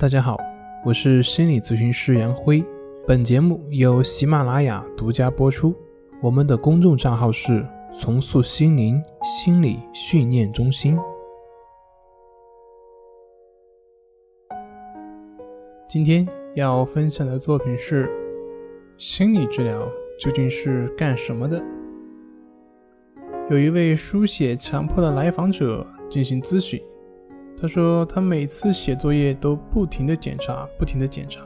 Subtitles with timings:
[0.00, 0.38] 大家好，
[0.82, 2.64] 我是心理咨询师杨辉。
[3.06, 5.76] 本节目由喜马拉雅独家播出。
[6.22, 7.62] 我们的公众账号是
[8.00, 10.98] “重塑心灵心理训练中心”。
[15.86, 18.10] 今天要分享的作品是：
[18.96, 19.86] 心理治疗
[20.18, 21.62] 究竟是干什么的？
[23.50, 26.80] 有一位书写强迫的来访者进行咨询。
[27.60, 31.42] 他说，他每次写作业都不停的检查，不停的检查。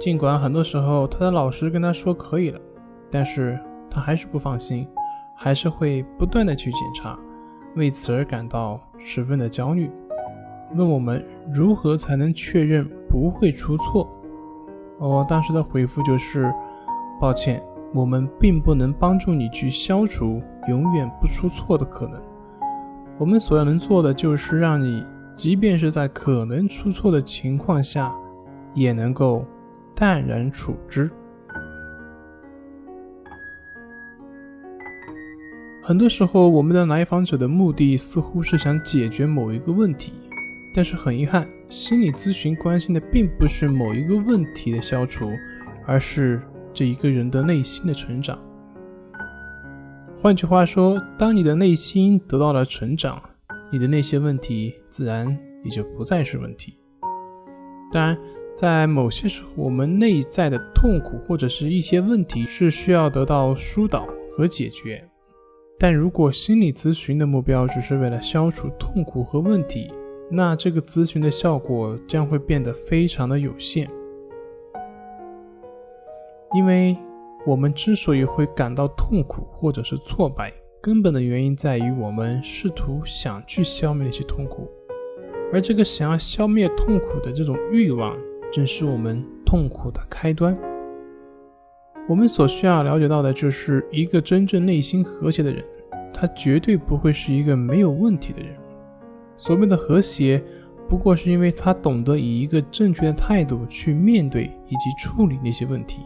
[0.00, 2.58] 尽管很多时候他的老师跟他说可以了，
[3.10, 3.58] 但是
[3.90, 4.88] 他还是不放心，
[5.36, 7.18] 还是会不断的去检查，
[7.76, 9.90] 为此而感到十分的焦虑。
[10.74, 11.22] 问我们
[11.52, 14.08] 如何才能确认不会出错？
[14.98, 16.50] 我当时的回复就是：
[17.20, 22.18] 抱歉，我们并不能帮助你去消除永远不出错的可能。
[23.18, 25.04] 我们所要能做的，就是让你，
[25.36, 28.12] 即便是在可能出错的情况下，
[28.74, 29.44] 也能够
[29.94, 31.08] 淡然处之。
[35.84, 40.12] 很多时候，我们的来访者的目的似乎是想解决某一个问题，
[40.74, 45.30] 但是很遗憾，心理咨询关心的并不是某一个问题的消除，
[45.84, 46.40] 而是
[46.72, 48.38] 这一个人的内心的成长。
[50.22, 53.20] 换句话说，当你的内心得到了成长，
[53.72, 56.76] 你的那些问题自然也就不再是问题。
[57.90, 58.16] 当然，
[58.54, 64.06] 在某些时候，我们内在的痛苦或者是一些问题是需要得到疏导
[64.36, 65.04] 和解决。
[65.76, 69.92] 但如果心理咨询的目标只是为了消除痛苦和问题，
[70.30, 73.90] 那这个咨询的效果将会变得非常的有限，
[76.54, 76.96] 因为。
[77.44, 84.70] 我们之所以会感到痛苦或者是挫败，根本的原因在于我们试图想去消灭那些痛苦，
[85.52, 88.16] 而这个想要消灭痛苦的这种欲望，
[88.52, 90.56] 正是我们痛苦的开端。
[92.08, 95.64] 我们所需要了解到的就是一个真正内心和谐的人，
[96.14, 98.54] 他绝对不会是一个没有问题的人。
[99.36, 100.40] 所谓的和谐，
[100.88, 106.02] 不过是因为他懂得以一个正确的态度去面对以及处理那些问题。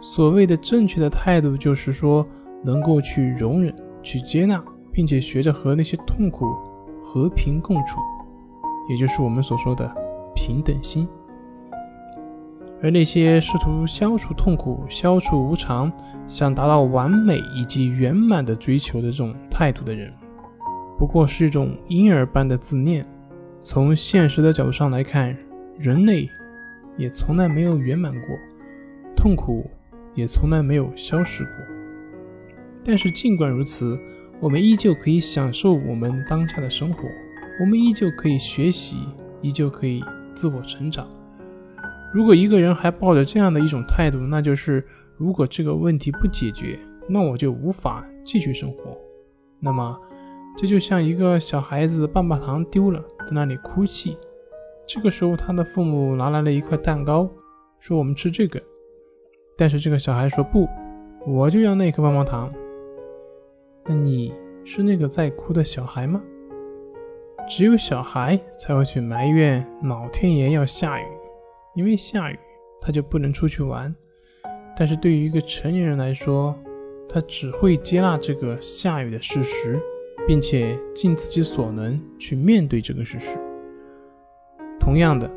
[0.00, 2.26] 所谓的正确的态度，就是说
[2.62, 6.46] 能够去容忍、去接纳，并且学着和那些痛苦
[7.02, 7.98] 和平共处，
[8.88, 9.92] 也就是我们所说的
[10.34, 11.08] 平等心。
[12.80, 15.90] 而那些试图消除痛苦、消除无常、
[16.28, 20.12] 想达到完美以及圆满的追求的这种态度的人，
[20.96, 23.04] 不过是一种婴儿般的自恋。
[23.60, 25.36] 从现实的角度上来看，
[25.76, 26.28] 人类
[26.96, 28.20] 也从来没有圆满过，
[29.16, 29.68] 痛苦。
[30.18, 31.52] 也从来没有消失过。
[32.84, 33.96] 但是尽管如此，
[34.40, 37.04] 我们依旧可以享受我们当下的生活，
[37.60, 38.96] 我们依旧可以学习，
[39.40, 40.02] 依旧可以
[40.34, 41.06] 自我成长。
[42.12, 44.84] 如果一个人还抱着这样的一种态度，那就是
[45.16, 48.96] 如果这个问题不解决，那我就无法继续生活。
[49.60, 49.96] 那么，
[50.56, 54.16] 这就像一个小孩子棒棒糖丢了，在那里哭泣。
[54.86, 57.30] 这个时候，他的父母拿来了一块蛋糕，
[57.78, 58.60] 说：“我们吃这个。”
[59.58, 60.68] 但是这个小孩说不，
[61.26, 62.48] 我就要那颗棒棒糖。
[63.84, 64.32] 那你
[64.64, 66.22] 是那个在哭的小孩吗？
[67.48, 71.04] 只有小孩才会去埋怨老天爷要下雨，
[71.74, 72.38] 因为下雨
[72.80, 73.92] 他就不能出去玩。
[74.76, 76.54] 但是对于一个成年人来说，
[77.08, 79.80] 他只会接纳这个下雨的事实，
[80.24, 83.36] 并且尽自己所能去面对这个事实。
[84.78, 85.28] 同样的，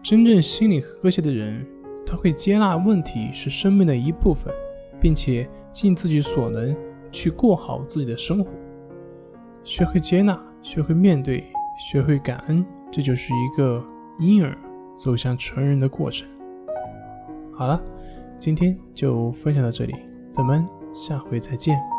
[0.00, 1.66] 真正心理和谐的人。
[2.14, 4.54] 学会接纳问题是生命的一部分，
[5.00, 6.74] 并且尽自己所能
[7.10, 8.48] 去过好自己的生活。
[9.64, 11.42] 学会接纳，学会面对，
[11.76, 13.84] 学会感恩，这就是一个
[14.20, 14.56] 婴儿
[14.94, 16.28] 走向成人的过程。
[17.52, 17.82] 好了，
[18.38, 19.92] 今天就分享到这里，
[20.30, 20.64] 咱们
[20.94, 21.93] 下回再见。